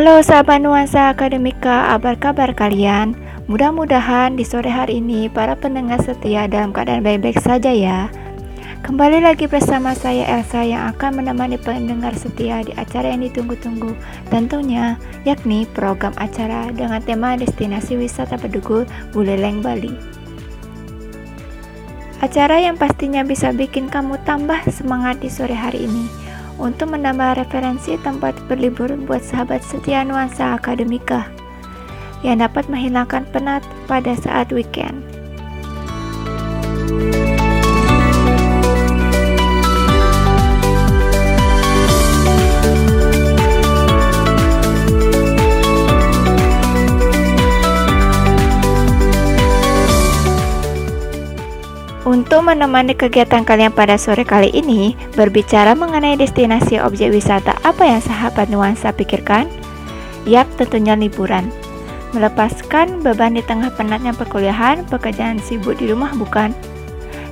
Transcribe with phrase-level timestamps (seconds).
[0.00, 3.12] Halo sahabat nuansa akademika, apa kabar kalian?
[3.52, 8.08] Mudah-mudahan di sore hari ini para pendengar setia dalam keadaan baik-baik saja ya.
[8.80, 13.92] Kembali lagi bersama saya Elsa yang akan menemani pendengar setia di acara yang ditunggu-tunggu
[14.32, 14.96] tentunya
[15.28, 19.92] yakni program acara dengan tema destinasi wisata Bedugul Buleleng Bali.
[22.24, 26.19] Acara yang pastinya bisa bikin kamu tambah semangat di sore hari ini
[26.60, 31.32] untuk menambah referensi tempat berlibur buat sahabat setia nuansa akademika
[32.20, 35.09] yang dapat menghilangkan penat pada saat weekend.
[52.20, 58.04] Untuk menemani kegiatan kalian pada sore kali ini, berbicara mengenai destinasi objek wisata apa yang
[58.04, 59.48] sahabat nuansa pikirkan?
[60.28, 61.48] Yap, tentunya liburan.
[62.12, 66.52] Melepaskan beban di tengah penatnya perkuliahan, pekerjaan sibuk di rumah bukan?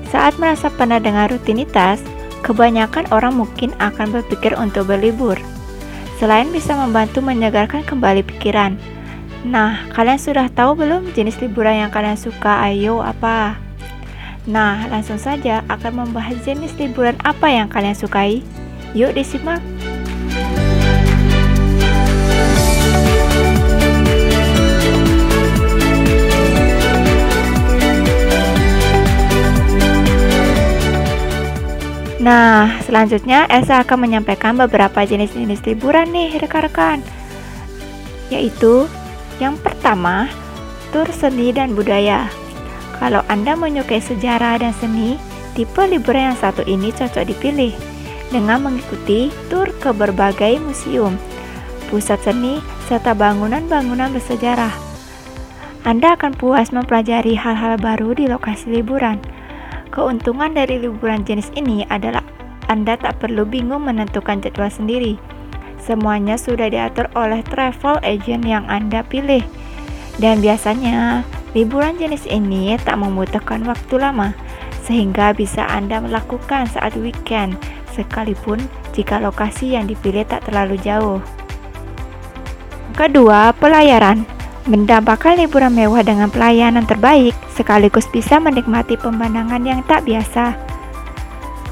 [0.09, 2.01] Saat merasa penat dengan rutinitas,
[2.41, 5.37] kebanyakan orang mungkin akan berpikir untuk berlibur.
[6.17, 8.81] Selain bisa membantu menyegarkan kembali pikiran.
[9.45, 12.65] Nah, kalian sudah tahu belum jenis liburan yang kalian suka?
[12.65, 13.68] Ayo, apa?
[14.49, 18.41] Nah, langsung saja akan membahas jenis liburan apa yang kalian sukai.
[18.97, 19.61] Yuk disimak.
[32.25, 37.05] Nah, selanjutnya Elsa akan menyampaikan beberapa jenis-jenis liburan nih rekan-rekan.
[38.33, 38.89] Yaitu,
[39.41, 40.29] yang pertama,
[40.93, 42.29] tur seni dan budaya.
[42.99, 45.15] Kalau Anda menyukai sejarah dan seni,
[45.55, 47.75] tipe liburan yang satu ini cocok dipilih
[48.29, 51.17] dengan mengikuti tur ke berbagai museum,
[51.89, 52.61] pusat seni,
[52.91, 54.75] serta bangunan-bangunan bersejarah.
[55.87, 59.23] Anda akan puas mempelajari hal-hal baru di lokasi liburan.
[59.89, 62.27] Keuntungan dari liburan jenis ini adalah
[62.69, 65.17] Anda tak perlu bingung menentukan jadwal sendiri.
[65.81, 69.41] Semuanya sudah diatur oleh travel agent yang Anda pilih.
[70.19, 71.25] Dan biasanya
[71.57, 74.37] Liburan jenis ini tak membutuhkan waktu lama,
[74.85, 77.57] sehingga bisa Anda melakukan saat weekend,
[77.97, 78.61] sekalipun
[78.93, 81.21] jika lokasi yang dipilih tak terlalu jauh.
[82.93, 84.27] Kedua, pelayaran.
[84.69, 90.53] Mendapatkan liburan mewah dengan pelayanan terbaik, sekaligus bisa menikmati pemandangan yang tak biasa.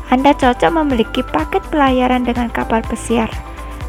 [0.09, 3.29] Anda cocok memiliki paket pelayaran dengan kapal pesiar.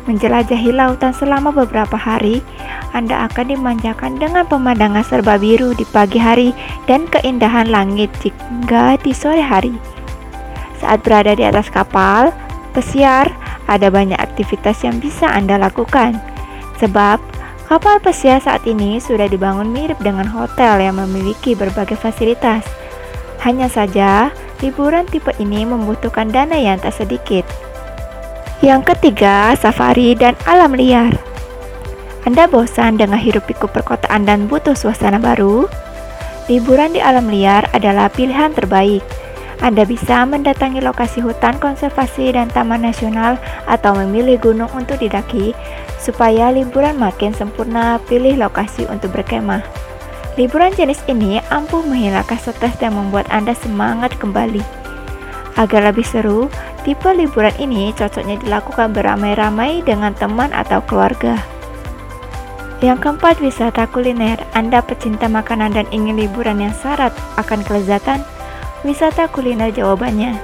[0.08, 2.40] Menjelajahi lautan selama beberapa hari,
[2.96, 6.56] anda akan dimanjakan dengan pemandangan serba biru di pagi hari
[6.88, 9.76] dan keindahan langit jika di sore hari.
[10.80, 12.32] Saat berada di atas kapal,
[12.72, 13.28] pesiar,
[13.68, 16.16] ada banyak aktivitas yang bisa Anda lakukan.
[16.80, 17.20] Sebab,
[17.68, 22.64] kapal pesiar saat ini sudah dibangun mirip dengan hotel yang memiliki berbagai fasilitas.
[23.44, 24.32] Hanya saja,
[24.64, 27.44] liburan tipe ini membutuhkan dana yang tak sedikit.
[28.58, 31.14] Yang ketiga, safari dan alam liar.
[32.26, 35.70] Anda bosan dengan hirup pikuk perkotaan dan butuh suasana baru?
[36.50, 39.06] Liburan di alam liar adalah pilihan terbaik.
[39.62, 43.38] Anda bisa mendatangi lokasi hutan konservasi dan taman nasional
[43.70, 45.54] atau memilih gunung untuk didaki
[46.02, 49.62] supaya liburan makin sempurna pilih lokasi untuk berkemah.
[50.34, 54.62] Liburan jenis ini ampuh menghilangkan stres dan membuat Anda semangat kembali.
[55.58, 56.54] Agar lebih seru,
[56.88, 61.36] tipe liburan ini cocoknya dilakukan beramai-ramai dengan teman atau keluarga.
[62.80, 64.40] Yang keempat, wisata kuliner.
[64.56, 68.24] Anda pecinta makanan dan ingin liburan yang syarat akan kelezatan?
[68.88, 70.40] Wisata kuliner jawabannya.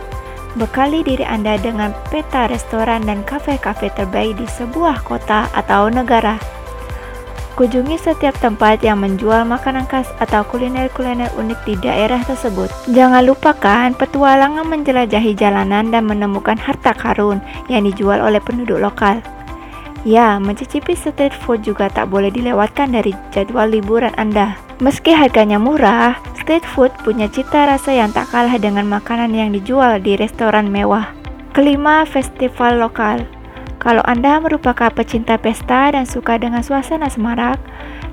[0.59, 6.35] Bekali diri Anda dengan peta restoran dan kafe-kafe terbaik di sebuah kota atau negara.
[7.53, 12.65] Kunjungi setiap tempat yang menjual makanan khas atau kuliner-kuliner unik di daerah tersebut.
[12.89, 17.37] Jangan lupakan petualangan menjelajahi jalanan dan menemukan harta karun
[17.69, 19.21] yang dijual oleh penduduk lokal.
[20.01, 24.57] Ya, mencicipi street food juga tak boleh dilewatkan dari jadwal liburan Anda.
[24.81, 30.01] Meski harganya murah, street food punya cita rasa yang tak kalah dengan makanan yang dijual
[30.01, 31.13] di restoran mewah.
[31.53, 33.29] Kelima, festival lokal.
[33.83, 37.59] Kalau Anda merupakan pecinta pesta dan suka dengan suasana semarak,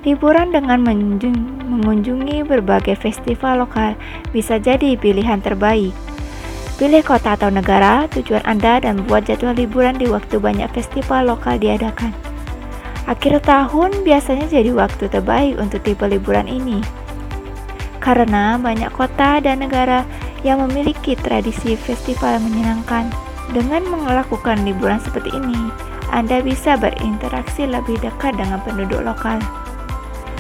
[0.02, 3.94] liburan dengan mengunjungi berbagai festival lokal
[4.34, 5.94] bisa jadi pilihan terbaik.
[6.75, 11.55] Pilih kota atau negara tujuan Anda dan buat jadwal liburan di waktu banyak festival lokal
[11.55, 12.11] diadakan.
[13.06, 16.82] Akhir tahun biasanya jadi waktu terbaik untuk tipe liburan ini.
[18.02, 20.02] Karena banyak kota dan negara
[20.43, 23.30] yang memiliki tradisi festival menyenangkan.
[23.50, 25.75] Dengan melakukan liburan seperti ini,
[26.14, 29.43] Anda bisa berinteraksi lebih dekat dengan penduduk lokal.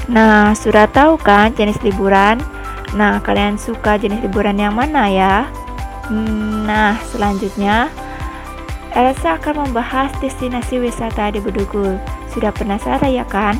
[0.06, 2.38] Nah, sudah tahu kan jenis liburan?
[2.94, 5.46] Nah, kalian suka jenis liburan yang mana ya?
[6.66, 7.86] Nah, selanjutnya
[8.90, 11.98] Elsa akan membahas destinasi wisata di Bedugul.
[12.34, 13.58] Sudah penasaran ya kan?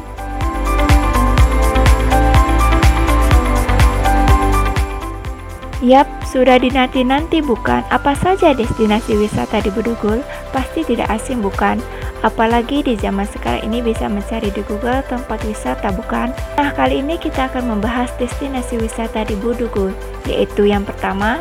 [5.80, 7.80] Yap, sudah dinanti-nanti bukan?
[7.88, 10.20] Apa saja destinasi wisata di Bedugul?
[10.52, 11.80] Pasti tidak asing bukan?
[12.20, 16.36] Apalagi di zaman sekarang ini bisa mencari di Google tempat wisata bukan?
[16.60, 19.96] Nah, kali ini kita akan membahas destinasi wisata di Bedugul,
[20.28, 21.40] yaitu yang pertama.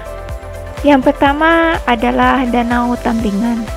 [0.88, 3.68] Yang pertama adalah Danau Tamblingan.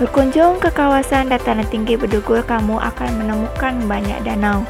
[0.00, 4.64] Berkunjung ke kawasan dataran tinggi Bedugul, kamu akan menemukan banyak danau.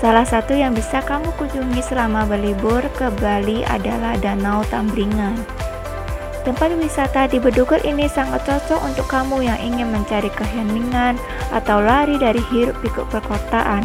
[0.00, 5.36] Salah satu yang bisa kamu kunjungi selama berlibur ke Bali adalah Danau Tamblingan.
[6.40, 11.20] Tempat wisata di Bedugul ini sangat cocok untuk kamu yang ingin mencari keheningan
[11.52, 13.84] atau lari dari hiruk pikuk perkotaan.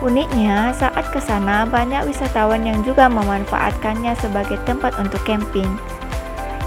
[0.00, 5.68] Uniknya, saat ke sana banyak wisatawan yang juga memanfaatkannya sebagai tempat untuk camping.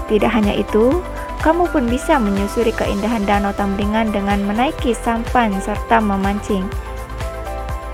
[0.06, 1.02] Tidak hanya itu,
[1.42, 6.70] kamu pun bisa menyusuri keindahan Danau Tamblingan dengan menaiki sampan serta memancing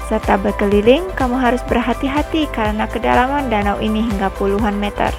[0.07, 5.11] serta berkeliling, kamu harus berhati-hati karena kedalaman danau ini hingga puluhan meter.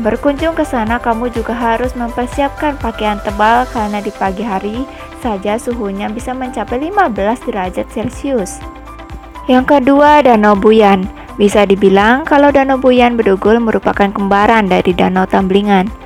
[0.00, 4.88] Berkunjung ke sana, kamu juga harus mempersiapkan pakaian tebal karena di pagi hari
[5.20, 8.56] saja suhunya bisa mencapai 15 derajat Celcius.
[9.52, 11.04] Yang kedua, Danau Buyan.
[11.36, 16.01] Bisa dibilang kalau Danau Buyan Bedugul merupakan kembaran dari Danau Tamblingan.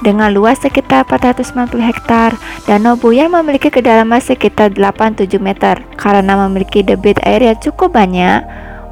[0.00, 2.32] Dengan luas sekitar 490 hektar,
[2.64, 5.84] Danau Buyan memiliki kedalaman sekitar 87 meter.
[6.00, 8.40] Karena memiliki debit air yang cukup banyak,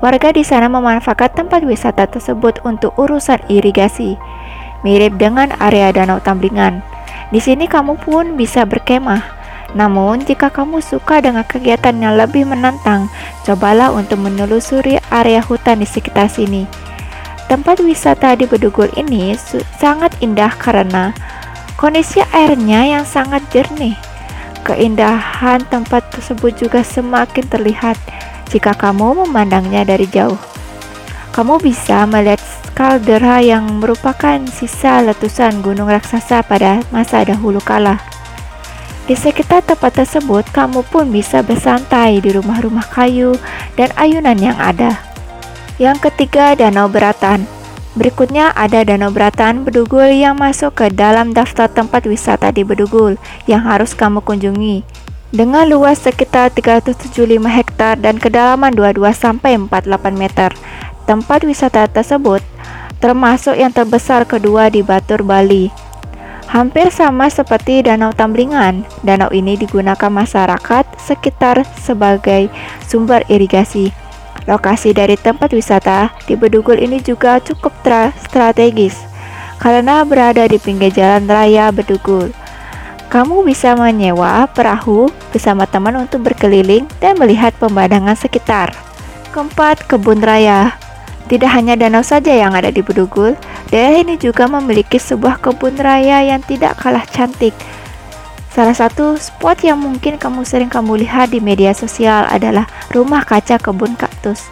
[0.05, 4.21] warga di sana memanfaatkan tempat wisata tersebut untuk urusan irigasi.
[4.85, 6.85] Mirip dengan area Danau Tamblingan.
[7.33, 9.41] Di sini kamu pun bisa berkemah.
[9.73, 13.09] Namun, jika kamu suka dengan kegiatan yang lebih menantang,
[13.49, 16.88] cobalah untuk menelusuri area hutan di sekitar sini.
[17.49, 19.33] Tempat wisata di Bedugul ini
[19.81, 21.17] sangat indah karena
[21.81, 23.97] kondisi airnya yang sangat jernih.
[24.69, 27.97] Keindahan tempat tersebut juga semakin terlihat
[28.53, 30.37] jika kamu memandangnya dari jauh.
[31.33, 32.45] Kamu bisa melihat
[32.77, 37.97] kaldera yang merupakan sisa letusan gunung raksasa pada masa dahulu kala.
[39.09, 43.41] Di sekitar tempat tersebut, kamu pun bisa bersantai di rumah-rumah kayu
[43.73, 45.08] dan ayunan yang ada.
[45.79, 47.47] Yang ketiga, Danau Beratan.
[47.95, 53.15] Berikutnya ada Danau Beratan Bedugul yang masuk ke dalam daftar tempat wisata di Bedugul
[53.47, 54.83] yang harus kamu kunjungi.
[55.31, 60.51] Dengan luas sekitar 375 hektar dan kedalaman 22 sampai 48 meter.
[61.07, 62.43] Tempat wisata tersebut
[62.99, 65.71] termasuk yang terbesar kedua di Batur, Bali.
[66.51, 72.49] Hampir sama seperti Danau Tamblingan, danau ini digunakan masyarakat sekitar sebagai
[72.89, 74.08] sumber irigasi.
[74.49, 77.85] Lokasi dari tempat wisata di Bedugul ini juga cukup
[78.17, 78.97] strategis
[79.61, 82.33] karena berada di pinggir jalan raya Bedugul.
[83.13, 88.73] Kamu bisa menyewa perahu bersama teman untuk berkeliling dan melihat pemandangan sekitar.
[89.37, 90.77] Keempat, kebun raya.
[91.29, 93.37] Tidak hanya danau saja yang ada di Bedugul,
[93.69, 97.53] daerah ini juga memiliki sebuah kebun raya yang tidak kalah cantik
[98.49, 102.65] Salah satu spot yang mungkin kamu sering kamu lihat di media sosial adalah
[102.97, 104.49] rumah kaca kebun kaktus.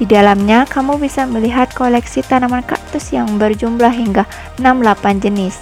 [0.00, 4.24] Di dalamnya kamu bisa melihat koleksi tanaman kaktus yang berjumlah hingga
[4.56, 5.60] 68 jenis.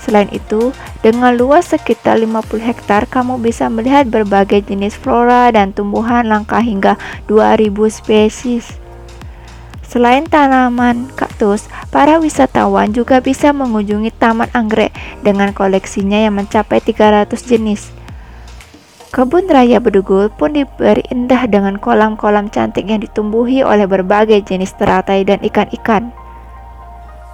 [0.00, 0.72] Selain itu,
[1.04, 6.96] dengan luas sekitar 50 hektar, kamu bisa melihat berbagai jenis flora dan tumbuhan langka hingga
[7.28, 8.87] 2000 spesies.
[9.88, 14.92] Selain tanaman kaktus, para wisatawan juga bisa mengunjungi Taman Anggrek
[15.24, 17.88] dengan koleksinya yang mencapai 300 jenis.
[19.08, 25.24] Kebun Raya Bedugul pun diberi indah dengan kolam-kolam cantik yang ditumbuhi oleh berbagai jenis teratai
[25.24, 26.12] dan ikan-ikan.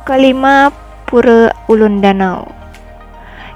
[0.06, 0.70] Kelima,
[1.10, 2.46] Pura Ulun Danau.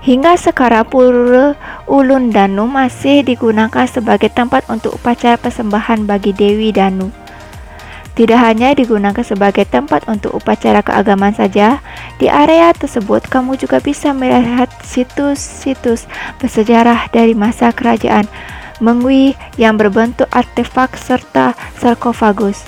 [0.02, 1.54] Hingga sekarang Pura
[1.86, 7.27] Ulun Danu masih digunakan sebagai tempat untuk upacara persembahan bagi Dewi Danu.
[8.18, 11.78] Tidak hanya digunakan sebagai tempat untuk upacara keagamaan saja,
[12.18, 16.10] di area tersebut kamu juga bisa melihat situs-situs
[16.42, 18.26] bersejarah dari masa kerajaan
[18.82, 22.66] Mengwi yang berbentuk artefak serta sarkofagus.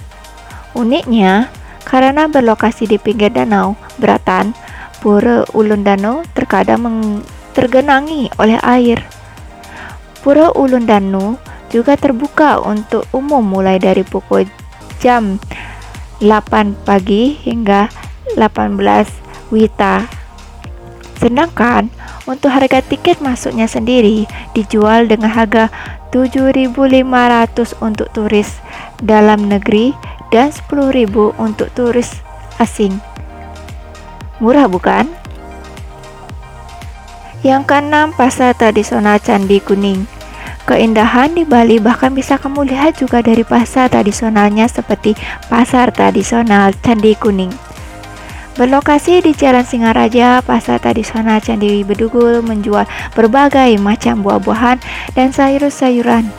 [0.75, 1.50] Uniknya,
[1.83, 4.54] karena berlokasi di pinggir danau Beratan,
[5.02, 6.87] Pura Ulun Danu terkadang
[7.59, 9.02] tergenangi oleh air.
[10.23, 11.42] Pura Ulun Danu
[11.75, 14.47] juga terbuka untuk umum mulai dari pukul
[15.00, 15.40] jam
[16.21, 17.88] 8 pagi hingga
[18.37, 18.76] 18
[19.50, 20.07] WITA.
[21.19, 21.90] Sedangkan
[22.28, 25.66] Untuk harga tiket masuknya sendiri dijual dengan harga
[26.14, 26.78] 7.500
[27.83, 28.62] untuk turis
[29.02, 29.97] dalam negeri
[30.30, 31.11] dan 10.000
[31.42, 32.23] untuk turis
[32.62, 33.02] asing.
[34.38, 35.11] Murah bukan?
[37.40, 40.19] Yang keenam, pasar tradisional Candi Kuning.
[40.70, 45.18] Keindahan di Bali bahkan bisa kamu lihat juga dari pasar tradisionalnya seperti
[45.50, 47.50] pasar tradisional Candi Kuning.
[48.54, 52.86] Berlokasi di Jalan Singaraja, pasar tradisional Candi Bedugul menjual
[53.18, 54.78] berbagai macam buah-buahan
[55.18, 56.30] dan sayur-sayuran.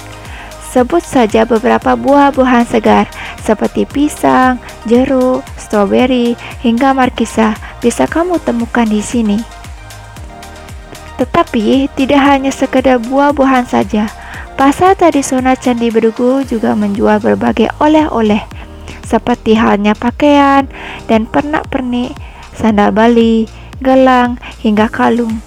[0.64, 3.12] Sebut saja beberapa buah-buahan segar
[3.44, 9.44] seperti pisang, jeruk, stroberi, hingga markisa bisa kamu temukan di sini.
[11.20, 14.21] Tetapi tidak hanya sekedar buah-buahan saja,
[14.56, 18.44] pasar tradisional Candi Bedugul juga menjual berbagai oleh-oleh
[19.12, 20.72] seperti halnya pakaian
[21.12, 22.16] dan pernak-pernik,
[22.56, 23.52] sandal Bali,
[23.84, 25.44] gelang, hingga kalung.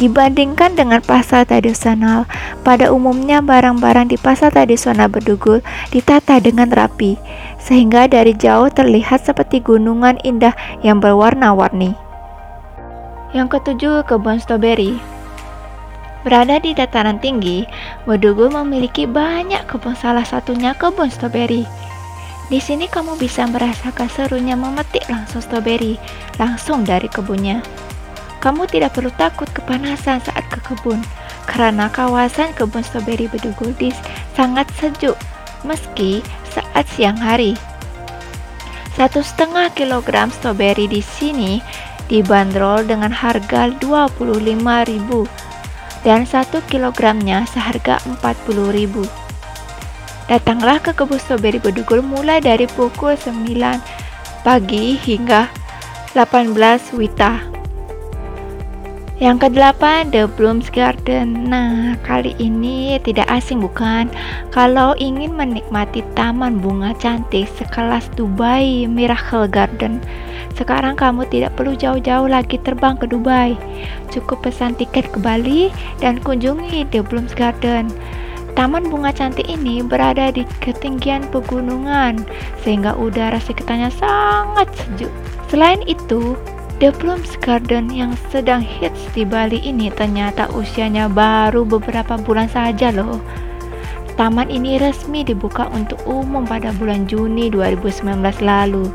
[0.00, 2.24] Dibandingkan dengan pasar tradisional,
[2.64, 5.60] pada umumnya barang-barang di pasar tradisional Bedugul
[5.92, 7.20] ditata dengan rapi,
[7.60, 11.92] sehingga dari jauh terlihat seperti gunungan indah yang berwarna-warni.
[13.36, 15.19] Yang ketujuh, kebun stroberi.
[16.20, 17.64] Berada di dataran tinggi,
[18.04, 21.64] Bedugul memiliki banyak kebun salah satunya kebun stroberi.
[22.52, 25.96] Di sini kamu bisa merasakan serunya memetik langsung stroberi
[26.36, 27.64] langsung dari kebunnya.
[28.44, 31.00] Kamu tidak perlu takut kepanasan saat ke kebun
[31.48, 33.96] karena kawasan kebun stroberi Bedugudis
[34.36, 35.16] sangat sejuk
[35.64, 36.20] meski
[36.52, 37.56] saat siang hari.
[38.98, 41.64] Satu setengah kilogram stroberi di sini
[42.10, 45.49] dibanderol dengan harga 25.000
[46.06, 49.04] dan satu kilogramnya seharga 40.000.
[50.30, 53.50] Datanglah ke kebun stroberi Bedugul mulai dari pukul 9
[54.46, 55.50] pagi hingga
[56.14, 56.54] 18
[56.94, 57.50] Wita.
[59.20, 61.52] Yang kedelapan, The Blooms Garden.
[61.52, 64.08] Nah, kali ini tidak asing bukan?
[64.48, 70.00] Kalau ingin menikmati taman bunga cantik sekelas Dubai Miracle Garden,
[70.58, 73.54] sekarang kamu tidak perlu jauh-jauh lagi terbang ke Dubai.
[74.10, 75.70] Cukup pesan tiket ke Bali
[76.02, 77.90] dan kunjungi The Blooms Garden.
[78.58, 82.26] Taman bunga cantik ini berada di ketinggian pegunungan,
[82.60, 85.12] sehingga udara sekitarnya sangat sejuk.
[85.48, 86.34] Selain itu,
[86.82, 92.88] The Blooms Garden yang sedang hits di Bali ini ternyata usianya baru beberapa bulan saja
[92.90, 93.22] loh.
[94.18, 98.88] Taman ini resmi dibuka untuk umum pada bulan Juni 2019 lalu.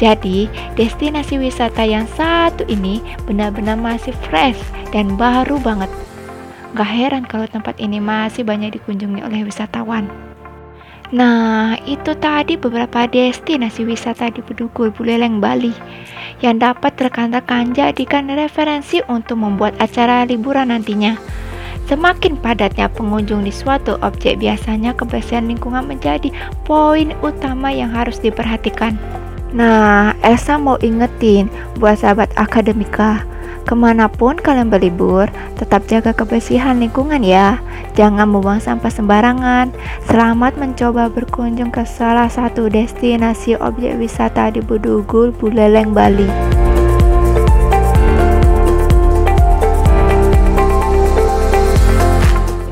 [0.00, 0.48] Jadi,
[0.80, 4.56] destinasi wisata yang satu ini benar-benar masih fresh
[4.96, 5.92] dan baru banget.
[6.72, 10.08] Gak heran kalau tempat ini masih banyak dikunjungi oleh wisatawan.
[11.10, 15.74] Nah, itu tadi beberapa destinasi wisata di Bedugul Buleleng, Bali
[16.40, 21.18] yang dapat rekan-rekan jadikan referensi untuk membuat acara liburan nantinya.
[21.90, 26.30] Semakin padatnya pengunjung di suatu objek biasanya kebersihan lingkungan menjadi
[26.62, 28.94] poin utama yang harus diperhatikan.
[29.50, 33.26] Nah, Elsa mau ingetin buat sahabat akademika,
[33.66, 37.60] Ke mana pun kalian berlibur, tetap jaga kebersihan lingkungan ya.
[37.94, 39.70] Jangan membuang sampah sembarangan.
[40.10, 46.26] Selamat mencoba berkunjung ke salah satu destinasi objek wisata di Budugul, Buleleng, Bali.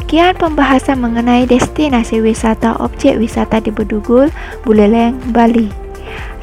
[0.08, 4.32] Sekian pembahasan mengenai destinasi wisata objek wisata di Bedugul,
[4.64, 5.88] Buleleng, Bali.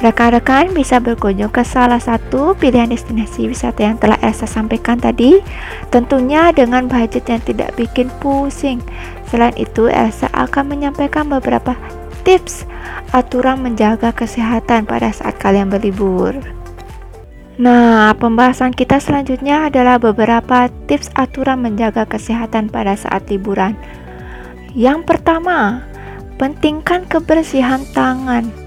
[0.06, 5.42] Rekan-rekan bisa berkunjung ke salah satu pilihan destinasi wisata yang telah Elsa sampaikan tadi,
[5.90, 8.86] tentunya dengan budget yang tidak bikin pusing.
[9.34, 11.74] Selain itu, Elsa akan menyampaikan beberapa
[12.22, 12.70] tips
[13.18, 16.38] aturan menjaga kesehatan pada saat kalian berlibur.
[17.58, 23.74] Nah, pembahasan kita selanjutnya adalah beberapa tips aturan menjaga kesehatan pada saat liburan.
[24.78, 25.82] Yang pertama,
[26.38, 28.65] pentingkan kebersihan tangan.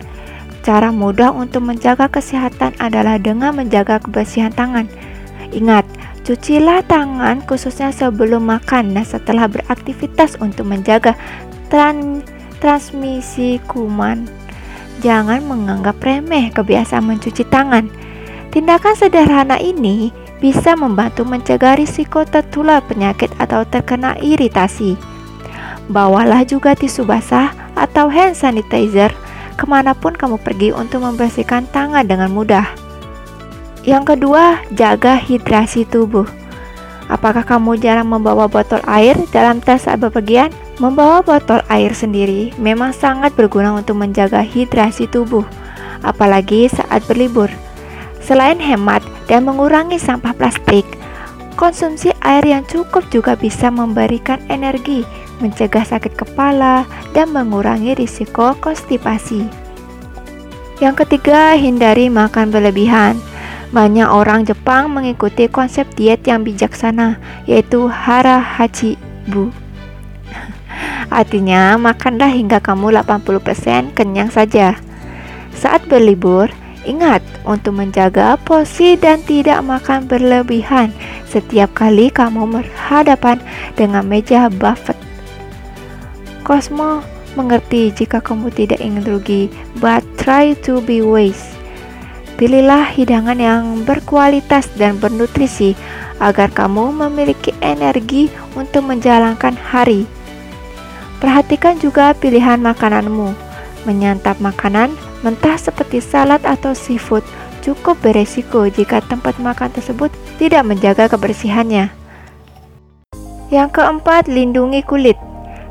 [0.69, 4.85] Cara mudah untuk menjaga kesehatan adalah dengan menjaga kebersihan tangan.
[5.49, 5.89] Ingat,
[6.29, 11.17] cucilah tangan khususnya sebelum makan dan setelah beraktivitas untuk menjaga
[11.73, 12.21] tran
[12.61, 14.29] transmisi kuman.
[15.01, 17.89] Jangan menganggap remeh kebiasaan mencuci tangan.
[18.53, 25.01] Tindakan sederhana ini bisa membantu mencegah risiko tertular penyakit atau terkena iritasi.
[25.89, 29.17] Bawalah juga tisu basah atau hand sanitizer
[29.59, 32.65] ke mana pun kamu pergi untuk membersihkan tangan dengan mudah.
[33.83, 36.25] Yang kedua, jaga hidrasi tubuh.
[37.11, 40.55] Apakah kamu jarang membawa botol air dalam tas saat bepergian?
[40.79, 45.43] Membawa botol air sendiri memang sangat berguna untuk menjaga hidrasi tubuh,
[46.07, 47.51] apalagi saat berlibur.
[48.23, 50.87] Selain hemat dan mengurangi sampah plastik,
[51.59, 55.03] Konsumsi air yang cukup juga bisa memberikan energi,
[55.39, 59.47] mencegah sakit kepala, dan mengurangi risiko konstipasi.
[60.79, 63.19] Yang ketiga, hindari makan berlebihan.
[63.75, 68.95] Banyak orang Jepang mengikuti konsep diet yang bijaksana, yaitu hara hachi
[69.27, 69.51] bu.
[71.19, 74.79] Artinya, makanlah hingga kamu 80% kenyang saja.
[75.59, 76.47] Saat berlibur,
[76.87, 80.95] ingat untuk menjaga porsi dan tidak makan berlebihan
[81.29, 83.39] setiap kali kamu berhadapan
[83.77, 84.98] dengan meja buffet.
[86.49, 87.05] Cosmo
[87.37, 89.53] mengerti jika kamu tidak ingin rugi,
[89.85, 91.53] but try to be wise.
[92.41, 95.77] Pilihlah hidangan yang berkualitas dan bernutrisi
[96.25, 100.09] agar kamu memiliki energi untuk menjalankan hari.
[101.21, 103.37] Perhatikan juga pilihan makananmu.
[103.85, 104.89] Menyantap makanan
[105.21, 107.29] mentah seperti salad atau seafood
[107.61, 110.09] cukup beresiko jika tempat makan tersebut
[110.41, 111.93] tidak menjaga kebersihannya.
[113.53, 115.28] Yang keempat, lindungi kulit.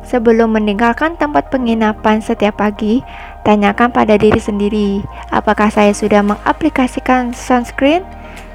[0.08, 3.04] Sebelum meninggalkan tempat penginapan setiap pagi,
[3.44, 5.04] tanyakan pada diri sendiri,
[5.36, 8.08] apakah saya sudah mengaplikasikan sunscreen?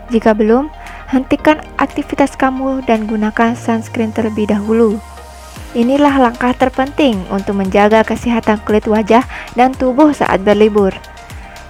[0.09, 0.73] Jika belum,
[1.13, 4.97] hentikan aktivitas kamu dan gunakan sunscreen terlebih dahulu.
[5.77, 10.97] Inilah langkah terpenting untuk menjaga kesehatan kulit wajah dan tubuh saat berlibur.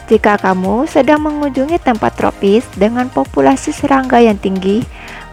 [0.06, 4.82] Jika kamu sedang mengunjungi tempat tropis dengan populasi serangga yang tinggi,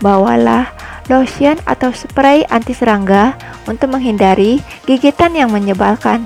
[0.02, 0.79] bawalah
[1.10, 3.36] lotion atau spray anti serangga
[3.66, 6.24] untuk menghindari gigitan yang menyebalkan.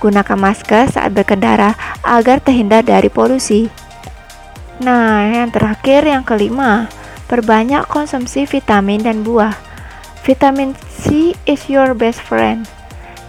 [0.00, 3.68] Gunakan masker saat berkendara agar terhindar dari polusi.
[4.80, 6.88] Nah, yang terakhir yang kelima,
[7.28, 9.56] perbanyak konsumsi vitamin dan buah.
[10.26, 12.66] Vitamin C is your best friend.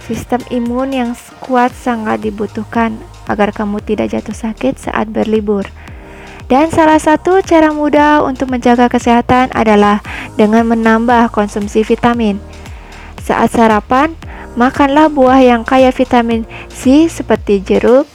[0.04, 1.12] Sistem imun yang
[1.44, 2.96] kuat sangat dibutuhkan
[3.28, 5.68] agar kamu tidak jatuh sakit saat berlibur.
[6.48, 10.00] Dan salah satu cara mudah untuk menjaga kesehatan adalah
[10.40, 12.40] dengan menambah konsumsi vitamin.
[13.20, 14.16] Saat sarapan,
[14.56, 18.08] makanlah buah yang kaya vitamin C seperti jeruk,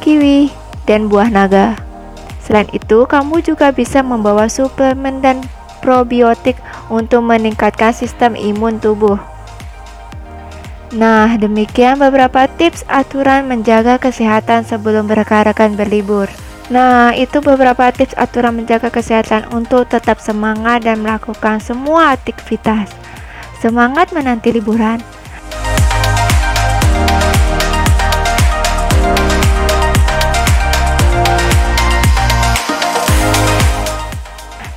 [0.00, 0.48] kiwi,
[0.88, 1.76] dan buah naga.
[2.40, 5.44] Selain itu, kamu juga bisa membawa suplemen dan
[5.84, 6.56] probiotik
[6.88, 9.20] untuk meningkatkan sistem imun tubuh.
[10.96, 16.30] Nah, demikian beberapa tips aturan menjaga kesehatan sebelum berkarakan berlibur.
[16.66, 22.90] Nah, itu beberapa tips aturan menjaga kesehatan untuk tetap semangat dan melakukan semua aktivitas.
[23.62, 24.98] Semangat menanti liburan.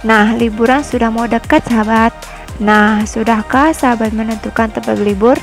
[0.05, 2.13] Nah, liburan sudah mau dekat, sahabat.
[2.61, 5.41] Nah, sudahkah sahabat menentukan tempat berlibur?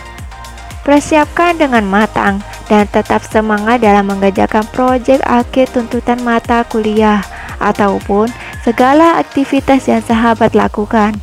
[0.87, 7.23] Persiapkan dengan matang dan tetap semangat dalam mengerjakan proyek akhir tuntutan mata kuliah
[7.63, 8.31] ataupun
[8.67, 11.15] segala aktivitas yang sahabat lakukan.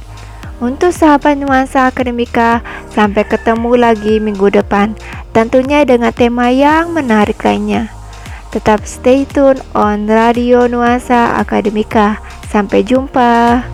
[0.63, 2.63] Untuk sahabat nuansa akademika,
[2.95, 4.95] sampai ketemu lagi minggu depan,
[5.35, 7.91] tentunya dengan tema yang menarik lainnya.
[8.53, 12.21] Tetap stay tune on Radio Nuansa Akademika.
[12.53, 13.65] Sampai jumpa.